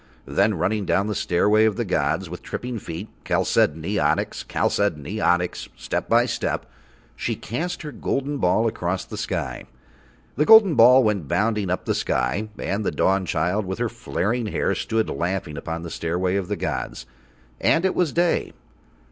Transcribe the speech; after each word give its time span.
Then 0.25 0.55
running 0.55 0.85
down 0.85 1.05
the 1.05 1.13
stairway 1.13 1.63
of 1.65 1.75
the 1.75 1.85
gods 1.85 2.27
with 2.27 2.41
tripping 2.41 2.79
feet, 2.79 3.07
chalcedony, 3.23 3.99
onyx, 3.99 4.43
chalcedony, 4.49 5.19
onyx, 5.21 5.69
step 5.75 6.09
by 6.09 6.25
step, 6.25 6.65
she 7.15 7.35
cast 7.35 7.83
her 7.83 7.91
golden 7.91 8.39
ball 8.39 8.65
across 8.65 9.05
the 9.05 9.15
sky. 9.15 9.65
The 10.37 10.45
golden 10.45 10.73
ball 10.73 11.03
went 11.03 11.27
bounding 11.27 11.69
up 11.69 11.85
the 11.85 11.93
sky, 11.93 12.49
and 12.57 12.83
the 12.83 12.89
Dawnchild 12.91 13.63
with 13.63 13.77
her 13.77 13.89
flaring 13.89 14.47
hair 14.47 14.73
stood 14.73 15.07
laughing 15.07 15.55
upon 15.55 15.83
the 15.83 15.91
stairway 15.91 16.35
of 16.35 16.47
the 16.47 16.57
gods, 16.57 17.05
and 17.59 17.85
it 17.85 17.93
was 17.93 18.11
day. 18.11 18.53